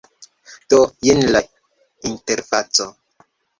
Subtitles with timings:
[0.69, 0.79] Do,
[1.09, 1.43] jen la
[2.15, 2.91] interfaco